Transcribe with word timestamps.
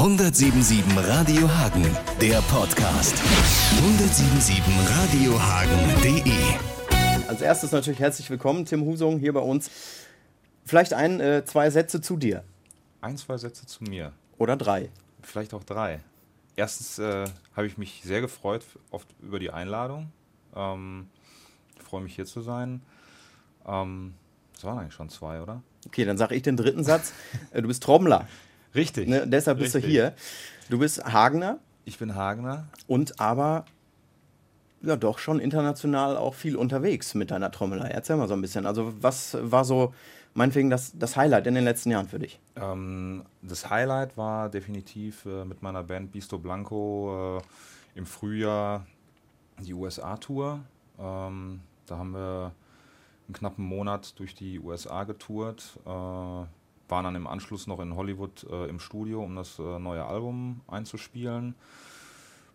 177 0.00 0.96
Radio 0.96 1.46
Hagen, 1.46 1.84
der 2.22 2.40
Podcast. 2.50 3.14
177 3.82 4.64
Radiohagen.de 4.96 7.28
Als 7.28 7.42
erstes 7.42 7.72
natürlich 7.72 8.00
herzlich 8.00 8.30
willkommen, 8.30 8.64
Tim 8.64 8.86
Husung, 8.86 9.18
hier 9.18 9.34
bei 9.34 9.40
uns. 9.40 9.70
Vielleicht 10.64 10.94
ein, 10.94 11.20
äh, 11.20 11.44
zwei 11.44 11.68
Sätze 11.68 12.00
zu 12.00 12.16
dir. 12.16 12.44
Ein, 13.02 13.18
zwei 13.18 13.36
Sätze 13.36 13.66
zu 13.66 13.84
mir. 13.84 14.14
Oder 14.38 14.56
drei. 14.56 14.88
Vielleicht 15.20 15.52
auch 15.52 15.64
drei. 15.64 16.00
Erstens 16.56 16.98
äh, 16.98 17.26
habe 17.54 17.66
ich 17.66 17.76
mich 17.76 18.00
sehr 18.02 18.22
gefreut 18.22 18.64
oft 18.90 19.06
über 19.20 19.38
die 19.38 19.50
Einladung. 19.50 20.10
Ähm, 20.56 21.10
ich 21.76 21.82
freue 21.82 22.00
mich 22.00 22.14
hier 22.14 22.24
zu 22.24 22.40
sein. 22.40 22.80
Ähm, 23.66 24.14
das 24.54 24.64
waren 24.64 24.78
eigentlich 24.78 24.94
schon 24.94 25.10
zwei, 25.10 25.42
oder? 25.42 25.62
Okay, 25.86 26.06
dann 26.06 26.16
sage 26.16 26.36
ich 26.36 26.42
den 26.42 26.56
dritten 26.56 26.84
Satz. 26.84 27.12
Äh, 27.50 27.60
du 27.60 27.68
bist 27.68 27.82
Trommler. 27.82 28.26
Richtig. 28.74 29.08
Ne? 29.08 29.26
Deshalb 29.26 29.58
bist 29.58 29.74
Richtig. 29.74 29.90
du 29.90 29.90
hier. 29.90 30.14
Du 30.68 30.78
bist 30.78 31.04
Hagener 31.04 31.58
Ich 31.84 31.98
bin 31.98 32.14
Hagener. 32.14 32.68
und 32.86 33.20
aber 33.20 33.64
ja 34.82 34.96
doch 34.96 35.18
schon 35.18 35.40
international 35.40 36.16
auch 36.16 36.34
viel 36.34 36.56
unterwegs 36.56 37.14
mit 37.14 37.30
deiner 37.30 37.50
Trommelei. 37.50 37.88
Erzähl 37.88 38.16
mal 38.16 38.28
so 38.28 38.34
ein 38.34 38.40
bisschen. 38.40 38.66
Also 38.66 38.92
was 39.00 39.36
war 39.40 39.64
so 39.64 39.92
meinetwegen 40.34 40.70
das, 40.70 40.92
das 40.96 41.16
Highlight 41.16 41.46
in 41.46 41.54
den 41.54 41.64
letzten 41.64 41.90
Jahren 41.90 42.08
für 42.08 42.18
dich? 42.18 42.40
Ähm, 42.56 43.24
das 43.42 43.68
Highlight 43.68 44.16
war 44.16 44.48
definitiv 44.48 45.26
äh, 45.26 45.44
mit 45.44 45.62
meiner 45.62 45.82
Band 45.82 46.12
Bisto 46.12 46.38
Blanco 46.38 47.38
äh, 47.38 47.98
im 47.98 48.06
Frühjahr 48.06 48.86
die 49.58 49.74
USA-Tour. 49.74 50.60
Ähm, 50.98 51.60
da 51.86 51.98
haben 51.98 52.12
wir 52.12 52.52
einen 53.26 53.34
knappen 53.34 53.64
Monat 53.64 54.18
durch 54.18 54.34
die 54.34 54.58
USA 54.60 55.04
getourt, 55.04 55.78
äh, 55.84 56.44
waren 56.90 57.04
dann 57.04 57.16
im 57.16 57.26
Anschluss 57.26 57.66
noch 57.66 57.80
in 57.80 57.96
Hollywood 57.96 58.44
äh, 58.50 58.68
im 58.68 58.80
Studio, 58.80 59.22
um 59.22 59.36
das 59.36 59.58
äh, 59.58 59.78
neue 59.78 60.04
Album 60.04 60.60
einzuspielen. 60.66 61.54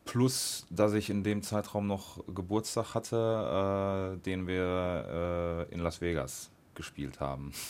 Plus, 0.06 0.68
dass 0.70 0.94
ich 0.94 1.10
in 1.10 1.24
dem 1.24 1.42
Zeitraum 1.42 1.88
noch 1.88 2.24
Geburtstag 2.28 2.94
hatte, 2.94 4.16
äh, 4.16 4.24
den 4.24 4.48
wir 4.48 5.68
äh, 5.70 5.74
in 5.74 5.80
Las 5.80 6.02
Vegas 6.02 6.52
gespielt 6.76 7.20
haben. 7.20 7.52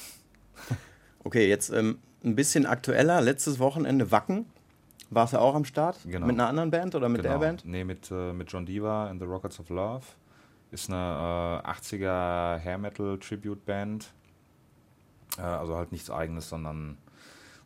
Okay, 1.26 1.50
jetzt 1.50 1.72
ähm, 1.72 1.98
ein 2.24 2.36
bisschen 2.36 2.68
aktueller. 2.68 3.20
Letztes 3.20 3.58
Wochenende 3.58 4.12
Wacken. 4.12 4.46
Warst 5.10 5.34
du 5.34 5.40
auch 5.40 5.56
am 5.56 5.66
Start? 5.66 5.98
Genau. 6.06 6.28
Mit 6.28 6.36
einer 6.36 6.48
anderen 6.48 6.70
Band 6.70 6.94
oder 6.94 7.10
mit 7.10 7.24
der 7.24 7.40
Band? 7.40 7.66
Nee, 7.66 7.84
mit, 7.84 8.12
äh, 8.12 8.32
mit 8.32 8.52
John 8.52 8.64
Diva 8.64 9.08
and 9.08 9.20
the 9.20 9.26
Rockets 9.26 9.60
of 9.60 9.70
Love. 9.70 10.04
Ist 10.70 10.88
eine 10.92 11.64
äh, 11.66 11.68
80er 11.68 12.60
Hair 12.60 12.78
Metal 12.78 13.18
Tribute 13.18 13.66
Band. 13.66 14.14
Äh, 15.38 15.42
also 15.42 15.76
halt 15.76 15.92
nichts 15.92 16.10
eigenes, 16.10 16.50
sondern 16.50 16.98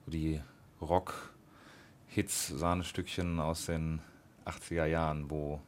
so 0.06 0.12
die 0.12 0.42
Rock-Hits, 0.82 2.48
Sahnestückchen 2.48 3.40
aus 3.40 3.66
den 3.66 4.02
80er 4.46 4.86
Jahren, 4.86 5.30
wo 5.30 5.60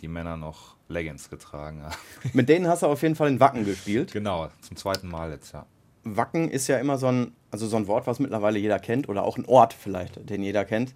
die 0.00 0.08
Männer 0.08 0.36
noch 0.36 0.76
Leggings 0.88 1.30
getragen 1.30 1.82
haben. 1.82 1.94
Mit 2.32 2.48
denen 2.48 2.66
hast 2.66 2.82
du 2.82 2.86
auf 2.86 3.02
jeden 3.02 3.14
Fall 3.14 3.28
in 3.28 3.40
Wacken 3.40 3.64
gespielt. 3.64 4.12
genau, 4.12 4.48
zum 4.60 4.76
zweiten 4.76 5.08
Mal 5.08 5.30
jetzt, 5.30 5.52
ja. 5.52 5.66
Wacken 6.04 6.50
ist 6.50 6.66
ja 6.66 6.78
immer 6.78 6.98
so 6.98 7.06
ein, 7.06 7.32
also 7.50 7.66
so 7.68 7.76
ein 7.76 7.86
Wort, 7.86 8.06
was 8.06 8.18
mittlerweile 8.18 8.58
jeder 8.58 8.80
kennt 8.80 9.08
oder 9.08 9.22
auch 9.22 9.38
ein 9.38 9.46
Ort 9.46 9.72
vielleicht, 9.72 10.28
den 10.28 10.42
jeder 10.42 10.64
kennt. 10.64 10.94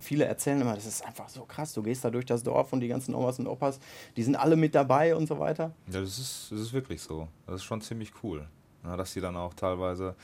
Viele 0.00 0.24
erzählen 0.24 0.60
immer, 0.60 0.74
das 0.74 0.86
ist 0.86 1.06
einfach 1.06 1.28
so 1.28 1.44
krass. 1.44 1.74
Du 1.74 1.82
gehst 1.82 2.04
da 2.04 2.10
durch 2.10 2.24
das 2.24 2.42
Dorf 2.42 2.72
und 2.72 2.80
die 2.80 2.88
ganzen 2.88 3.14
Omas 3.14 3.38
und 3.38 3.46
Opas, 3.46 3.78
die 4.16 4.22
sind 4.22 4.34
alle 4.34 4.56
mit 4.56 4.74
dabei 4.74 5.14
und 5.14 5.28
so 5.28 5.38
weiter. 5.38 5.72
Ja, 5.86 6.00
das 6.00 6.18
ist, 6.18 6.48
das 6.50 6.60
ist 6.60 6.72
wirklich 6.72 7.00
so. 7.02 7.28
Das 7.46 7.56
ist 7.56 7.64
schon 7.64 7.80
ziemlich 7.82 8.10
cool. 8.22 8.48
Ja, 8.84 8.96
dass 8.96 9.12
sie 9.12 9.20
dann 9.20 9.36
auch 9.36 9.54
teilweise 9.54 10.14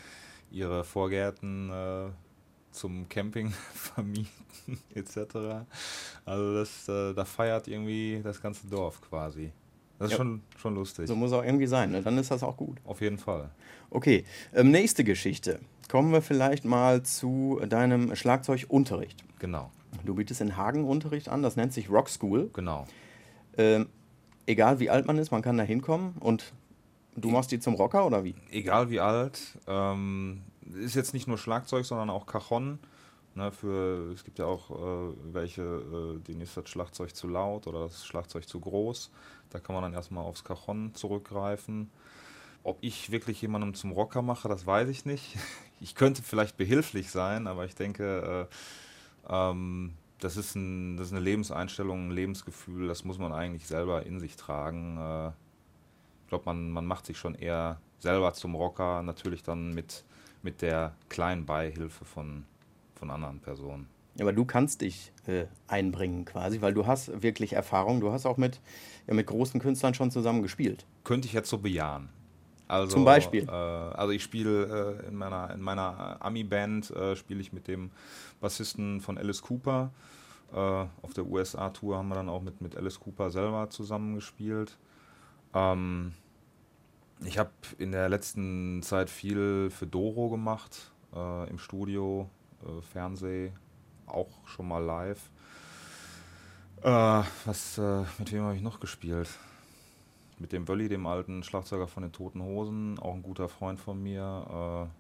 ihre 0.51 0.85
Vorgärten 0.85 1.71
äh, 1.71 2.07
zum 2.71 3.09
Camping 3.09 3.51
vermieten, 3.75 4.29
etc. 4.95 5.67
Also 6.25 6.55
das, 6.55 6.89
äh, 6.89 7.15
da 7.15 7.25
feiert 7.25 7.69
irgendwie 7.69 8.21
das 8.23 8.41
ganze 8.41 8.67
Dorf 8.67 9.01
quasi. 9.01 9.53
Das 9.99 10.09
ist 10.09 10.13
Ja. 10.13 10.17
schon, 10.19 10.43
schon 10.59 10.75
lustig. 10.75 11.07
So 11.09 11.17
muss 11.17 11.33
auch 11.33 11.43
irgendwie 11.45 11.67
sein, 11.67 11.91
ne? 11.91 12.03
dann 12.03 12.19
ist 12.19 12.31
das 12.31 12.43
auch 12.43 12.57
gut. 12.57 12.79
Auf 12.85 13.01
jeden 13.01 13.17
Fall. 13.19 13.51
Okay, 13.91 14.25
ähm, 14.55 14.71
nächste 14.71 15.05
Geschichte. 15.05 15.59
Kommen 15.91 16.13
wir 16.13 16.21
vielleicht 16.21 16.65
mal 16.65 17.03
zu 17.03 17.61
deinem 17.69 18.15
Schlagzeugunterricht. 18.17 19.23
Genau, 19.39 19.71
Du 20.05 20.15
bietest 20.15 20.41
in 20.43 20.57
Hagen 20.59 20.85
Unterricht 20.85 21.29
an, 21.31 21.43
das 21.43 21.57
nennt 21.57 21.73
sich 21.73 21.89
Rock 21.89 22.09
School. 22.11 22.51
genau. 22.53 22.87
Ähm, 23.57 23.89
egal 24.47 24.79
wie 24.81 24.91
alt 24.91 25.07
man 25.07 25.17
ist, 25.17 25.31
man 25.31 25.41
kann 25.41 25.57
da 25.57 25.65
hinkommen 25.65 26.15
und 26.21 26.53
du 27.17 27.31
machst 27.31 27.51
die 27.51 27.61
zum 27.61 27.75
Rocker 27.75 28.07
oder 28.07 28.25
wie? 28.25 28.35
Egal 28.51 28.91
wie 28.91 29.01
alt, 29.01 29.59
ähm, 29.67 30.43
ist 30.75 30.95
jetzt 30.95 31.15
nicht 31.15 31.27
nur 31.27 31.39
Schlagzeug, 31.39 31.85
sondern 31.85 32.11
auch 32.11 32.27
Cajon. 32.27 32.79
Ne, 33.35 33.53
für, 33.53 34.13
es 34.13 34.25
gibt 34.25 34.39
ja 34.39 34.47
auch 34.47 34.71
äh, 34.71 35.15
welche, 35.33 35.63
äh, 35.63 36.19
denen 36.21 36.41
ist 36.41 36.57
das 36.57 36.71
Schlagzeug 36.71 37.15
zu 37.15 37.29
laut 37.29 37.67
oder 37.67 37.81
das 37.81 38.07
Schlagzeug 38.07 38.49
zu 38.49 38.61
groß. 38.61 39.11
Da 39.51 39.59
kann 39.59 39.75
man 39.75 39.83
dann 39.83 39.93
erstmal 39.93 40.25
aufs 40.25 40.43
Cajon 40.43 40.95
zurückgreifen. 40.95 41.91
Ob 42.63 42.79
ich 42.81 43.11
wirklich 43.11 43.43
jemandem 43.43 43.75
zum 43.75 43.93
Rocker 43.93 44.23
mache, 44.23 44.49
das 44.49 44.67
weiß 44.67 44.89
ich 44.89 45.05
nicht. 45.05 45.37
Ich 45.79 45.95
könnte 45.95 46.23
vielleicht 46.23 46.57
behilflich 46.57 47.11
sein, 47.11 47.47
aber 47.47 47.67
ich 47.67 47.75
denke, 47.75 48.49
äh, 49.29 49.31
ähm, 49.31 49.93
das, 50.21 50.39
ist 50.39 50.55
ein, 50.55 50.97
das 50.97 51.09
ist 51.09 51.13
eine 51.13 51.21
Lebenseinstellung, 51.21 52.09
ein 52.09 52.13
Lebensgefühl, 52.13 52.89
das 52.89 53.05
muss 53.05 53.19
man 53.19 53.35
eigentlich 53.35 53.67
selber 53.67 54.07
in 54.07 54.19
sich 54.19 54.37
tragen. 54.37 54.97
Äh, 54.97 55.33
ich 56.27 56.29
glaube, 56.29 56.47
man, 56.47 56.73
man 56.73 56.85
macht 56.85 57.07
sich 57.07 57.19
schon 57.19 57.37
eher 57.37 57.81
selber 58.01 58.33
zum 58.33 58.57
Rocker, 58.57 59.01
natürlich 59.05 59.45
dann 59.45 59.73
mit, 59.75 60.03
mit 60.43 60.61
der 60.61 60.93
kleinen 61.09 61.47
Beihilfe 61.47 62.05
von, 62.05 62.45
von 62.97 63.13
anderen 63.13 63.39
Personen. 63.39 63.87
Aber 64.21 64.33
du 64.33 64.45
kannst 64.45 64.81
dich 64.81 65.13
äh, 65.29 65.45
einbringen 65.69 66.25
quasi, 66.25 66.61
weil 66.63 66.75
du 66.75 66.85
hast 66.85 67.23
wirklich 67.23 67.53
Erfahrung. 67.53 68.01
Du 68.01 68.11
hast 68.11 68.27
auch 68.27 68.39
mit, 68.39 68.61
ja, 69.07 69.15
mit 69.15 69.29
großen 69.29 69.61
Künstlern 69.61 69.95
schon 69.95 70.11
zusammen 70.11 70.43
gespielt. 70.43 70.85
Könnte 71.05 71.29
ich 71.29 71.33
jetzt 71.33 71.49
so 71.49 71.59
bejahen. 71.59 72.09
Also, 72.67 72.95
Zum 72.95 73.05
Beispiel? 73.05 73.45
Äh, 73.45 73.53
also 73.53 74.11
ich 74.11 74.25
spiele 74.25 74.99
äh, 75.05 75.07
in 75.07 75.15
meiner, 75.15 75.55
in 75.55 75.61
meiner 75.61 76.17
Ami-Band, 76.19 76.91
äh, 76.91 77.15
spiele 77.15 77.41
ich 77.41 77.53
mit 77.53 77.69
dem 77.69 77.93
Bassisten 78.41 79.01
von 79.01 79.17
Alice 79.17 79.43
Cooper. 79.43 79.93
Äh, 80.53 80.57
auf 80.57 81.15
der 81.15 81.25
USA-Tour 81.25 81.97
haben 81.97 82.09
wir 82.09 82.17
dann 82.17 82.29
auch 82.29 82.43
mit, 82.43 82.61
mit 82.61 82.77
Alice 82.77 82.99
Cooper 82.99 83.31
selber 83.31 83.71
zusammengespielt. 83.71 84.77
Ähm, 85.55 86.13
ich 87.25 87.39
habe 87.39 87.51
in 87.79 87.93
der 87.93 88.09
letzten 88.09 88.83
Zeit 88.83 89.11
viel 89.11 89.71
für 89.71 89.87
Doro 89.87 90.29
gemacht, 90.29 90.93
äh, 91.15 91.49
im 91.49 91.59
Studio, 91.59 92.29
äh, 92.63 92.83
Fernseh, 92.83 93.53
auch 94.07 94.47
schon 94.47 94.69
mal 94.69 94.85
live. 94.85 95.31
Äh, 96.83 97.23
was, 97.45 97.79
äh, 97.79 98.05
mit 98.19 98.33
wem 98.33 98.43
habe 98.43 98.57
ich 98.57 98.63
noch 98.63 98.81
gespielt? 98.81 99.29
Mit 100.39 100.53
dem 100.53 100.69
Wölli, 100.69 100.89
dem 100.89 101.07
alten 101.07 101.43
Schlagzeuger 101.43 101.89
von 101.89 102.03
den 102.03 102.13
Toten 102.13 102.43
Hosen, 102.43 102.99
auch 102.99 103.15
ein 103.15 103.23
guter 103.23 103.49
Freund 103.49 103.81
von 103.81 104.03
mir. 104.03 104.91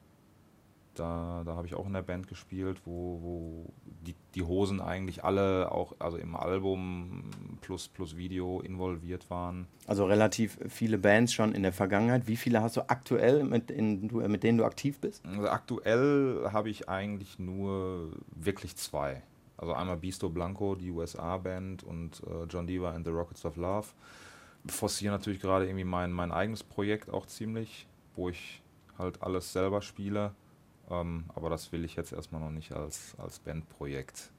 Da 0.98 1.42
da 1.44 1.56
habe 1.56 1.66
ich 1.66 1.74
auch 1.74 1.86
in 1.86 1.92
der 1.92 2.02
Band 2.02 2.28
gespielt, 2.28 2.80
wo, 2.84 3.20
wo 3.22 3.72
die, 3.84 4.14
die 4.34 4.42
Hosen 4.42 4.80
eigentlich 4.80 5.24
alle 5.24 5.72
auch, 5.72 5.94
also 5.98 6.16
im 6.16 6.36
Album 6.36 7.24
plus, 7.60 7.88
plus 7.88 8.16
Video 8.16 8.60
involviert 8.60 9.30
waren. 9.30 9.66
Also 9.86 10.04
relativ 10.04 10.58
viele 10.68 10.98
Bands 10.98 11.32
schon 11.32 11.52
in 11.52 11.62
der 11.62 11.72
Vergangenheit. 11.72 12.26
Wie 12.26 12.36
viele 12.36 12.62
hast 12.62 12.76
du 12.76 12.88
aktuell, 12.88 13.44
mit, 13.44 13.70
in, 13.70 14.06
mit 14.06 14.42
denen 14.42 14.58
du 14.58 14.64
aktiv 14.64 14.98
bist? 15.00 15.24
Also 15.24 15.48
aktuell 15.48 16.48
habe 16.52 16.68
ich 16.68 16.88
eigentlich 16.88 17.38
nur 17.38 18.10
wirklich 18.34 18.76
zwei. 18.76 19.22
Also 19.56 19.72
einmal 19.72 19.96
Bisto 19.96 20.28
Blanco, 20.28 20.74
die 20.74 20.90
USA-Band 20.90 21.82
und 21.82 22.22
äh, 22.26 22.44
John 22.48 22.66
Diva 22.66 22.90
and 22.90 23.06
the 23.06 23.12
Rockets 23.12 23.44
of 23.44 23.56
Love. 23.56 23.86
Forciere 24.66 25.12
natürlich 25.12 25.40
gerade 25.40 25.66
irgendwie 25.66 25.84
mein, 25.84 26.12
mein 26.12 26.32
eigenes 26.32 26.62
Projekt 26.62 27.08
auch 27.08 27.26
ziemlich, 27.26 27.86
wo 28.14 28.28
ich 28.28 28.62
halt 28.98 29.22
alles 29.22 29.52
selber 29.52 29.80
spiele. 29.80 30.32
Ähm, 30.90 31.24
aber 31.34 31.50
das 31.50 31.72
will 31.72 31.84
ich 31.84 31.96
jetzt 31.96 32.12
erstmal 32.12 32.40
noch 32.40 32.50
nicht 32.50 32.72
als, 32.72 33.14
als 33.18 33.38
Bandprojekt 33.40 34.30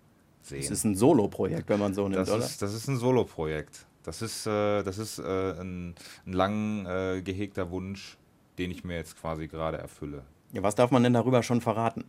sehen. 0.41 0.59
Es 0.59 0.71
ist 0.71 0.83
ein 0.85 0.95
Solo-Projekt, 0.95 1.67
wenn 1.69 1.79
man 1.79 1.93
so 1.93 2.03
nimmt, 2.07 2.15
Das 2.17 2.29
oder? 2.29 2.45
ist, 2.45 2.61
das 2.61 2.73
ist 2.73 2.87
ein 2.87 2.97
Solo-Projekt. 2.97 3.85
Das 4.03 4.21
ist, 4.21 4.47
äh, 4.47 4.83
das 4.83 4.97
ist 4.97 5.19
äh, 5.19 5.51
ein, 5.59 5.95
ein 6.25 6.33
lang 6.33 6.85
äh, 6.85 7.21
gehegter 7.21 7.69
Wunsch, 7.71 8.17
den 8.57 8.71
ich 8.71 8.83
mir 8.85 8.95
jetzt 8.95 9.19
quasi 9.19 9.47
gerade 9.47 9.77
erfülle. 9.77 10.23
Ja, 10.53 10.63
was 10.63 10.75
darf 10.75 10.91
man 10.91 11.03
denn 11.03 11.13
darüber 11.13 11.43
schon 11.43 11.59
verraten? 11.59 12.05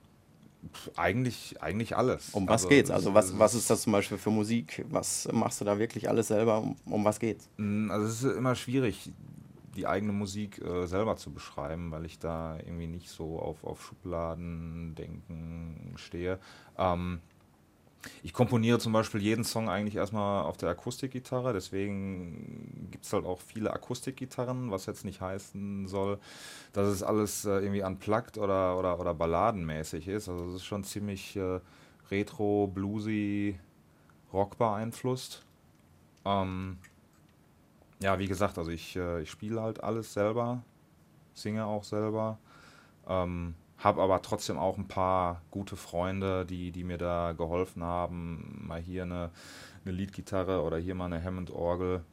Eigentlich, 0.96 1.60
eigentlich 1.60 1.96
alles. 1.96 2.30
Um 2.32 2.48
was 2.48 2.68
geht's? 2.68 2.90
Also 2.90 3.14
was, 3.14 3.38
was 3.38 3.54
ist 3.54 3.70
das 3.70 3.82
zum 3.82 3.92
Beispiel 3.92 4.18
für 4.18 4.30
Musik? 4.30 4.84
Was 4.90 5.28
machst 5.32 5.60
du 5.60 5.64
da 5.64 5.78
wirklich 5.78 6.08
alles 6.08 6.28
selber? 6.28 6.58
Um, 6.58 6.76
um 6.86 7.04
was 7.04 7.18
geht's? 7.20 7.48
Mm, 7.56 7.90
Also 7.90 8.06
es 8.06 8.22
ist 8.24 8.36
immer 8.36 8.54
schwierig, 8.54 9.10
die 9.78 9.86
eigene 9.86 10.12
Musik 10.12 10.60
äh, 10.60 10.86
selber 10.86 11.16
zu 11.16 11.32
beschreiben, 11.32 11.92
weil 11.92 12.04
ich 12.04 12.18
da 12.18 12.56
irgendwie 12.56 12.88
nicht 12.88 13.08
so 13.08 13.38
auf, 13.38 13.62
auf 13.62 13.82
Schubladen 13.82 14.94
denken 14.96 15.94
stehe. 15.96 16.38
Ähm, 16.76 17.20
ich 18.22 18.32
komponiere 18.32 18.78
zum 18.78 18.92
Beispiel 18.92 19.20
jeden 19.20 19.44
Song 19.44 19.68
eigentlich 19.68 19.96
erstmal 19.96 20.44
auf 20.44 20.56
der 20.56 20.70
Akustikgitarre, 20.70 21.52
deswegen 21.52 22.88
gibt 22.90 23.04
es 23.04 23.12
halt 23.12 23.24
auch 23.24 23.40
viele 23.40 23.72
Akustikgitarren, 23.72 24.70
was 24.70 24.86
jetzt 24.86 25.04
nicht 25.04 25.20
heißen 25.20 25.86
soll, 25.86 26.18
dass 26.72 26.88
es 26.88 27.02
alles 27.02 27.44
äh, 27.44 27.58
irgendwie 27.58 27.82
unplugged 27.82 28.36
oder, 28.36 28.78
oder, 28.78 28.98
oder 28.98 29.14
balladenmäßig 29.14 30.08
ist. 30.08 30.28
Also 30.28 30.48
es 30.48 30.56
ist 30.56 30.64
schon 30.64 30.84
ziemlich 30.84 31.36
äh, 31.36 31.60
Retro, 32.10 32.66
Bluesy, 32.66 33.58
Rock 34.32 34.58
beeinflusst. 34.58 35.44
Ähm, 36.24 36.78
ja, 38.00 38.18
wie 38.18 38.28
gesagt, 38.28 38.58
also 38.58 38.70
ich, 38.70 38.96
äh, 38.96 39.22
ich 39.22 39.30
spiele 39.30 39.62
halt 39.62 39.82
alles 39.82 40.12
selber, 40.12 40.62
singe 41.34 41.66
auch 41.66 41.84
selber. 41.84 42.38
Ähm, 43.06 43.54
habe 43.78 44.02
aber 44.02 44.20
trotzdem 44.22 44.58
auch 44.58 44.76
ein 44.76 44.88
paar 44.88 45.42
gute 45.50 45.76
Freunde, 45.76 46.44
die, 46.44 46.72
die 46.72 46.84
mir 46.84 46.98
da 46.98 47.32
geholfen 47.32 47.84
haben. 47.84 48.64
Mal 48.66 48.80
hier 48.80 49.04
eine, 49.04 49.30
eine 49.84 49.94
Leadgitarre 49.94 50.62
oder 50.62 50.78
hier 50.78 50.94
mal 50.94 51.06
eine 51.06 51.22
Hammond-Orgel. 51.22 52.04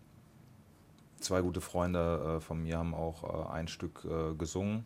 Zwei 1.20 1.42
gute 1.42 1.62
Freunde 1.62 2.38
äh, 2.38 2.40
von 2.40 2.62
mir 2.62 2.78
haben 2.78 2.94
auch 2.94 3.24
äh, 3.24 3.54
ein 3.54 3.68
Stück 3.68 4.06
äh, 4.06 4.36
gesungen. 4.36 4.86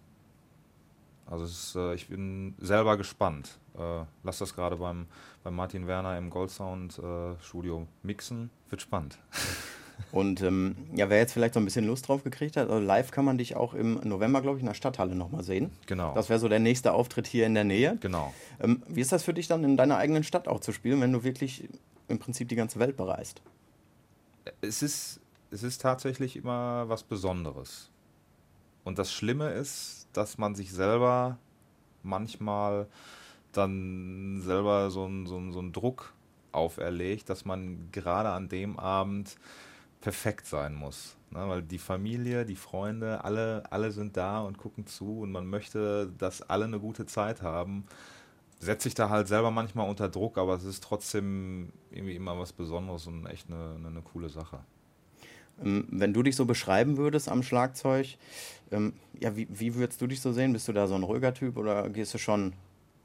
Also 1.26 1.44
ist, 1.44 1.76
äh, 1.76 1.94
ich 1.96 2.08
bin 2.08 2.56
selber 2.60 2.96
gespannt. 2.96 3.60
Äh, 3.78 4.06
lass 4.24 4.40
das 4.40 4.56
gerade 4.56 4.78
beim, 4.78 5.08
beim 5.44 5.56
Martin 5.56 5.86
Werner 5.86 6.18
im 6.18 6.30
Goldsound 6.30 7.02
Studio 7.42 7.88
mixen. 8.04 8.50
Wird 8.70 8.82
spannend. 8.82 9.20
Und 10.12 10.42
ähm, 10.42 10.76
ja, 10.96 11.10
wer 11.10 11.18
jetzt 11.18 11.34
vielleicht 11.34 11.54
so 11.54 11.60
ein 11.60 11.66
bisschen 11.66 11.86
Lust 11.86 12.08
drauf 12.08 12.24
gekriegt 12.24 12.58
hat, 12.58 12.70
also 12.70 12.84
live 12.84 13.12
kann 13.12 13.26
man 13.26 13.38
dich 13.38 13.56
auch 13.56 13.74
im 13.74 14.00
November, 14.04 14.42
glaube 14.42 14.58
ich, 14.58 14.64
in 14.64 14.68
der 14.68 14.74
Stadthalle 14.74 15.16
nochmal 15.16 15.44
sehen. 15.44 15.72
Genau. 15.86 16.14
Das 16.16 16.30
wäre 16.30 16.40
so 16.40 16.48
der 16.48 16.60
nächste 16.60 16.94
Auftritt 16.94 17.28
hier 17.28 17.46
in 17.46 17.54
der 17.54 17.64
Nähe. 17.64 17.98
Genau. 18.02 18.34
Ähm, 18.60 18.82
wie 18.88 19.02
ist 19.02 19.12
das 19.12 19.24
für 19.24 19.34
dich 19.34 19.48
dann 19.48 19.64
in 19.64 19.78
deiner 19.78 19.98
eigenen 19.98 20.24
Stadt 20.24 20.48
auch 20.48 20.60
zu 20.60 20.72
spielen, 20.72 21.00
wenn 21.02 21.14
du 21.14 21.24
wirklich 21.24 21.70
im 22.08 22.18
Prinzip 22.18 22.50
die 22.50 22.56
ganze 22.56 22.80
Welt 22.80 22.98
bereist? 22.98 23.42
Es 24.62 24.82
ist, 24.82 25.20
es 25.52 25.62
ist 25.62 25.82
tatsächlich 25.82 26.36
immer 26.36 26.90
was 26.90 27.04
Besonderes. 27.04 27.92
Und 28.84 28.98
das 28.98 29.12
Schlimme 29.12 29.52
ist, 29.52 30.08
dass 30.14 30.38
man 30.40 30.56
sich 30.56 30.72
selber 30.72 31.38
manchmal 32.02 32.88
dann 33.52 34.42
selber 34.44 34.90
so 34.90 35.06
einen 35.06 35.28
so 35.28 35.52
so 35.52 35.60
einen 35.60 35.74
Druck 35.74 36.14
auferlegt, 36.52 37.30
dass 37.30 37.46
man 37.46 37.90
gerade 37.92 38.30
an 38.30 38.50
dem 38.50 38.80
Abend 38.80 39.36
perfekt 40.02 40.46
sein 40.46 40.74
muss. 40.74 41.16
Ne? 41.32 41.48
Weil 41.48 41.62
die 41.62 41.78
Familie, 41.78 42.46
die 42.46 42.56
Freunde, 42.56 43.24
alle, 43.24 43.64
alle 43.70 43.92
sind 43.92 44.18
da 44.18 44.42
und 44.42 44.58
gucken 44.58 44.88
zu 44.88 45.22
und 45.22 45.32
man 45.32 45.48
möchte, 45.48 46.12
dass 46.18 46.42
alle 46.42 46.66
eine 46.66 46.80
gute 46.80 47.06
Zeit 47.06 47.42
haben. 47.42 47.86
Setzt 48.60 48.84
sich 48.84 48.94
da 48.94 49.10
halt 49.10 49.28
selber 49.28 49.52
manchmal 49.52 49.90
unter 49.90 50.10
Druck, 50.10 50.38
aber 50.38 50.56
es 50.56 50.66
ist 50.66 50.84
trotzdem 50.84 51.72
irgendwie 51.92 52.16
immer 52.16 52.38
was 52.38 52.52
Besonderes 52.52 53.08
und 53.08 53.26
echt 53.26 53.48
eine, 53.50 53.76
eine, 53.76 53.88
eine 53.88 54.02
coole 54.02 54.30
Sache. 54.30 54.60
Ähm, 55.64 55.88
wenn 55.90 56.14
du 56.14 56.24
dich 56.24 56.36
so 56.36 56.46
beschreiben 56.46 56.98
würdest 56.98 57.30
am 57.30 57.44
Schlagzeug, 57.44 58.18
ähm, 58.72 58.94
ja, 59.20 59.36
wie, 59.36 59.48
wie 59.50 59.76
würdest 59.76 60.02
du 60.02 60.08
dich 60.08 60.22
so 60.22 60.34
sehen? 60.34 60.54
Bist 60.54 60.68
du 60.68 60.74
da 60.74 60.88
so 60.88 60.96
ein 60.96 61.04
ruhiger 61.04 61.34
Typ 61.34 61.58
oder 61.58 61.90
gehst 61.90 62.14
du 62.14 62.18
schon 62.18 62.54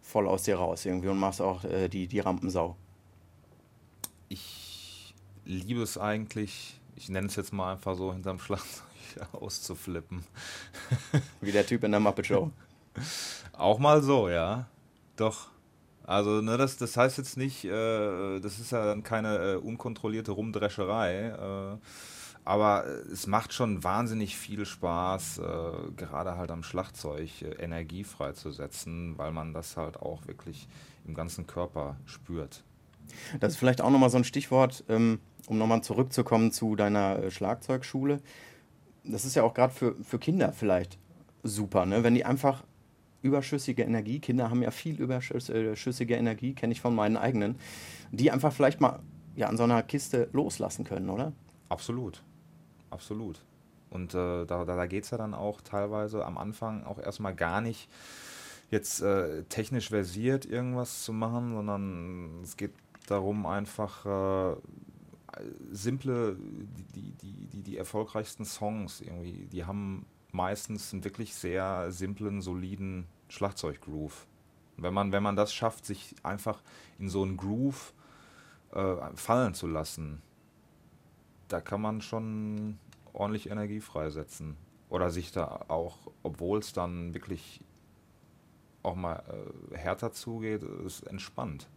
voll 0.03 0.27
aus 0.27 0.43
dir 0.43 0.57
raus 0.57 0.85
irgendwie 0.85 1.09
und 1.09 1.19
machst 1.19 1.41
auch 1.41 1.65
äh, 1.65 1.89
die, 1.89 2.09
die 2.09 2.21
Rampensau? 2.21 2.77
Ich 4.29 5.15
liebe 5.45 5.83
es 5.83 5.99
eigentlich, 5.99 6.81
ich 6.97 7.09
nenne 7.09 7.27
es 7.27 7.37
jetzt 7.37 7.53
mal 7.53 7.73
einfach 7.73 7.97
so, 7.97 8.13
hinterm 8.13 8.39
Schlagzeug 8.39 8.85
auszuflippen. 9.33 10.25
Wie 11.41 11.53
der 11.53 11.67
Typ 11.67 11.85
in 11.85 11.91
der 11.91 12.01
Muppet 12.01 12.27
Show. 12.27 12.51
Auch 13.53 13.79
mal 13.79 14.03
so, 14.03 14.29
ja. 14.29 14.67
Doch. 15.17 15.49
Also, 16.07 16.43
ne, 16.43 16.59
das, 16.59 16.77
das 16.77 16.97
heißt 16.97 17.17
jetzt 17.19 17.37
nicht, 17.37 17.65
äh, 17.65 18.41
das 18.41 18.59
ist 18.59 18.73
ja 18.73 18.85
dann 18.85 19.03
keine 19.03 19.39
äh, 19.39 19.57
unkontrollierte 19.57 20.33
Rumdrescherei. 20.33 21.29
Äh, 21.29 21.79
aber 22.45 22.85
es 23.11 23.27
macht 23.27 23.55
schon 23.55 23.83
wahnsinnig 23.85 24.37
viel 24.37 24.67
Spaß, 24.67 25.39
äh, 25.39 25.43
gerade 25.97 26.37
halt 26.37 26.51
am 26.51 26.63
Schlagzeug 26.63 27.41
äh, 27.41 27.53
Energie 27.55 28.05
freizusetzen, 28.05 29.17
weil 29.17 29.33
man 29.33 29.55
das 29.55 29.79
halt 29.79 29.97
auch 29.97 30.27
wirklich 30.27 30.69
im 31.07 31.15
ganzen 31.15 31.47
Körper 31.47 31.97
spürt. 32.05 32.63
Das 33.41 33.53
ist 33.53 33.59
vielleicht 33.59 33.81
auch 33.81 33.91
nochmal 33.91 34.11
so 34.11 34.19
ein 34.19 34.25
Stichwort, 34.25 34.85
ähm, 34.89 35.21
um 35.47 35.59
nochmal 35.59 35.83
zurückzukommen 35.83 36.53
zu 36.53 36.77
deiner 36.77 37.19
äh, 37.19 37.31
Schlagzeugschule. 37.31 38.21
Das 39.05 39.25
ist 39.25 39.35
ja 39.35 39.43
auch 39.43 39.55
gerade 39.55 39.73
für, 39.73 39.95
für 40.03 40.19
Kinder 40.19 40.53
vielleicht 40.53 40.99
super, 41.43 41.85
ne? 41.87 42.03
wenn 42.03 42.15
die 42.15 42.25
einfach 42.25 42.65
überschüssige 43.23 43.83
Energie, 43.83 44.21
Kinder 44.21 44.51
haben 44.51 44.63
ja 44.63 44.71
viel 44.71 45.01
überschüssige 45.01 46.15
Energie, 46.15 46.55
kenne 46.55 46.73
ich 46.73 46.81
von 46.81 46.95
meinen 46.95 47.17
eigenen, 47.17 47.57
die 48.13 48.31
einfach 48.31 48.53
vielleicht 48.53 48.81
mal 48.81 49.01
ja, 49.35 49.49
an 49.49 49.57
so 49.57 49.65
einer 49.65 49.83
Kiste 49.83 50.29
loslassen 50.33 50.85
können, 50.85 51.09
oder? 51.09 51.33
Absolut, 51.69 52.23
absolut. 52.91 53.41
Und 53.91 54.15
äh, 54.15 54.45
da, 54.45 54.65
da 54.65 54.87
geht 54.87 55.05
es 55.05 55.11
ja 55.11 55.19
dann 55.19 55.35
auch 55.35 55.61
teilweise 55.61 56.25
am 56.25 56.37
Anfang 56.37 56.85
auch 56.85 56.99
erstmal 56.99 57.35
gar 57.35 57.61
nicht 57.61 57.89
jetzt 58.71 59.01
äh, 59.01 59.45
technisch 59.45 59.89
versiert 59.89 60.45
irgendwas 60.47 61.05
zu 61.05 61.13
machen, 61.13 61.55
sondern 61.55 62.41
es 62.43 62.57
geht 62.57 62.73
darum, 63.07 63.47
einfach 63.47 64.05
äh, 64.05 64.57
simple, 65.71 66.37
die, 66.95 67.13
die, 67.13 67.47
die, 67.47 67.63
die 67.63 67.77
erfolgreichsten 67.77 68.45
Songs 68.45 69.01
irgendwie, 69.01 69.47
die 69.47 69.65
haben 69.65 70.07
meistens 70.33 70.93
einen 70.93 71.05
wirklich 71.05 71.35
sehr 71.35 71.91
simplen, 71.93 72.43
soliden 72.43 73.07
Schlagzeuggroove. 73.29 74.27
Wenn 74.77 74.95
man, 74.95 75.13
wenn 75.13 75.23
man 75.23 75.37
das 75.37 75.55
schafft, 75.55 75.87
sich 75.87 76.15
einfach 76.23 76.63
in 76.99 77.09
so 77.09 77.23
einen 77.23 77.37
Groove 77.37 77.95
äh, 78.73 78.97
fallen 79.15 79.55
zu 79.55 79.67
lassen, 79.67 80.23
da 81.49 81.61
kann 81.61 81.81
man 81.81 82.01
schon 82.01 82.79
ordentlich 83.13 83.51
Energie 83.51 83.81
freisetzen. 83.81 84.57
Oder 84.89 85.11
sich 85.11 85.33
da 85.33 85.65
auch, 85.69 85.99
obwohl 86.23 86.59
es 86.59 86.73
dann 86.73 87.15
wirklich 87.15 87.61
auch 88.83 88.95
mal 88.95 89.23
äh, 89.73 89.77
härter 89.77 90.13
zugeht, 90.13 90.63
ist 90.63 91.07
entspannt. 91.07 91.69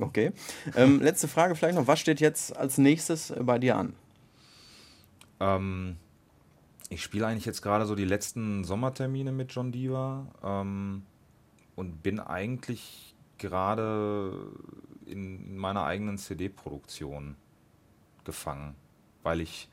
Okay. 0.00 0.32
Ähm, 0.74 1.00
letzte 1.00 1.28
Frage 1.28 1.54
vielleicht 1.54 1.76
noch. 1.76 1.86
Was 1.86 2.00
steht 2.00 2.20
jetzt 2.20 2.56
als 2.56 2.78
nächstes 2.78 3.32
bei 3.40 3.58
dir 3.58 3.76
an? 3.76 3.94
Ähm, 5.40 5.96
ich 6.88 7.02
spiele 7.02 7.26
eigentlich 7.26 7.44
jetzt 7.44 7.62
gerade 7.62 7.86
so 7.86 7.94
die 7.94 8.04
letzten 8.04 8.64
Sommertermine 8.64 9.32
mit 9.32 9.52
John 9.52 9.72
Diva 9.72 10.26
ähm, 10.42 11.02
und 11.76 12.02
bin 12.02 12.20
eigentlich 12.20 13.14
gerade 13.38 14.52
in 15.06 15.56
meiner 15.56 15.84
eigenen 15.84 16.18
CD-Produktion 16.18 17.36
gefangen, 18.24 18.74
weil 19.22 19.40
ich, 19.40 19.68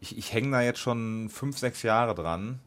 ich, 0.00 0.18
ich 0.18 0.32
hänge 0.32 0.50
da 0.50 0.60
jetzt 0.60 0.80
schon 0.80 1.28
fünf, 1.30 1.58
sechs 1.58 1.82
Jahre 1.82 2.14
dran 2.14 2.60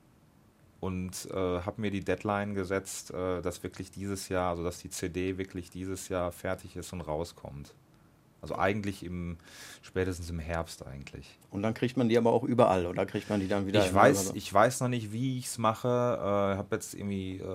und 0.84 1.30
äh, 1.32 1.62
habe 1.62 1.80
mir 1.80 1.92
die 1.92 2.04
Deadline 2.04 2.56
gesetzt, 2.56 3.12
äh, 3.12 3.42
dass 3.42 3.64
wirklich 3.64 3.90
dieses 3.90 4.28
Jahr, 4.28 4.50
also 4.50 4.66
dass 4.66 4.80
die 4.80 4.90
CD 4.90 5.38
wirklich 5.38 5.70
dieses 5.70 6.10
Jahr 6.10 6.34
fertig 6.34 6.76
ist 6.76 6.92
und 6.92 7.00
rauskommt. 7.00 7.74
Also 8.42 8.58
eigentlich 8.58 9.06
im 9.06 9.38
spätestens 9.82 10.30
im 10.30 10.40
Herbst 10.40 10.86
eigentlich. 10.86 11.40
Und 11.52 11.62
dann 11.62 11.74
kriegt 11.74 11.96
man 11.96 12.10
die 12.10 12.18
aber 12.18 12.34
auch 12.34 12.44
überall 12.44 12.86
oder 12.86 13.06
kriegt 13.06 13.30
man 13.30 13.40
die 13.40 13.48
dann 13.48 13.66
wieder? 13.66 13.86
Ich 13.86 13.94
weiß, 13.94 14.28
so? 14.28 14.36
ich 14.36 14.54
weiß 14.54 14.82
noch 14.82 14.90
nicht, 14.90 15.14
wie 15.14 15.38
ich 15.38 15.46
es 15.46 15.58
mache. 15.58 15.88
Ich 15.88 16.22
äh, 16.22 16.58
habe 16.58 16.76
jetzt 16.76 16.96
irgendwie 16.96 17.38
äh, 17.38 17.46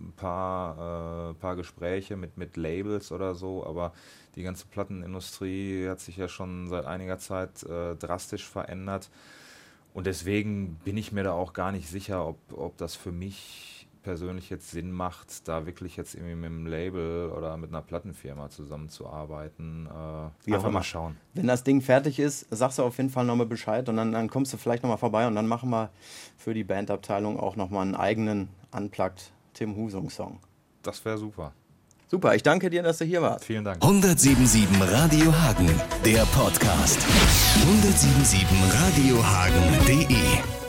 ein 0.00 0.12
paar, 0.16 1.30
äh, 1.30 1.34
paar 1.34 1.54
Gespräche 1.54 2.16
mit, 2.16 2.36
mit 2.36 2.56
Labels 2.56 3.12
oder 3.12 3.36
so, 3.36 3.64
aber 3.64 3.92
die 4.34 4.42
ganze 4.42 4.66
Plattenindustrie 4.66 5.86
hat 5.88 6.00
sich 6.00 6.16
ja 6.16 6.26
schon 6.26 6.66
seit 6.66 6.86
einiger 6.86 7.18
Zeit 7.18 7.62
äh, 7.62 7.94
drastisch 7.94 8.48
verändert. 8.48 9.08
Und 9.94 10.06
deswegen 10.06 10.76
bin 10.84 10.96
ich 10.96 11.12
mir 11.12 11.22
da 11.22 11.32
auch 11.32 11.52
gar 11.52 11.72
nicht 11.72 11.88
sicher, 11.88 12.26
ob, 12.26 12.38
ob 12.52 12.76
das 12.78 12.96
für 12.96 13.12
mich 13.12 13.86
persönlich 14.02 14.50
jetzt 14.50 14.70
Sinn 14.70 14.90
macht, 14.90 15.46
da 15.48 15.64
wirklich 15.66 15.96
jetzt 15.96 16.14
irgendwie 16.14 16.34
mit 16.34 16.46
einem 16.46 16.66
Label 16.66 17.30
oder 17.30 17.56
mit 17.56 17.70
einer 17.70 17.82
Plattenfirma 17.82 18.50
zusammenzuarbeiten. 18.50 19.86
Äh, 19.86 20.46
Wie 20.46 20.54
einfach 20.54 20.70
mal 20.70 20.82
schauen. 20.82 21.16
Wenn 21.34 21.46
das 21.46 21.62
Ding 21.62 21.80
fertig 21.80 22.18
ist, 22.18 22.46
sagst 22.50 22.78
du 22.78 22.82
auf 22.82 22.96
jeden 22.96 23.10
Fall 23.10 23.24
nochmal 23.24 23.46
Bescheid 23.46 23.88
und 23.88 23.96
dann, 23.96 24.12
dann 24.12 24.28
kommst 24.28 24.52
du 24.52 24.56
vielleicht 24.56 24.82
nochmal 24.82 24.98
vorbei 24.98 25.26
und 25.26 25.34
dann 25.34 25.46
machen 25.46 25.70
wir 25.70 25.90
für 26.36 26.54
die 26.54 26.64
Bandabteilung 26.64 27.38
auch 27.38 27.56
nochmal 27.56 27.82
einen 27.82 27.94
eigenen 27.94 28.48
Unplugged 28.72 29.32
Tim 29.54 29.76
Husung-Song. 29.76 30.40
Das 30.82 31.04
wäre 31.04 31.18
super. 31.18 31.52
Super, 32.12 32.34
ich 32.34 32.42
danke 32.42 32.68
dir, 32.68 32.82
dass 32.82 32.98
du 32.98 33.06
hier 33.06 33.22
warst. 33.22 33.46
Vielen 33.46 33.64
Dank. 33.64 33.82
1077 33.82 34.68
Radio 34.82 35.32
Hagen, 35.32 35.70
der 36.04 36.26
Podcast. 36.26 36.98
1077radiohagen.de 37.64 40.61